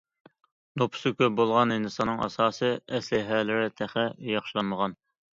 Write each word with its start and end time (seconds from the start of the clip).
نوپۇسى 0.81 1.09
كۆپ 1.17 1.35
بولغان 1.39 1.73
ھىندىستاننىڭ 1.75 2.23
ئاساسىي 2.27 2.73
ئەسلىھەلىرى 2.99 3.67
تېخى 3.83 4.07
ياخشىلانمىغان. 4.31 4.97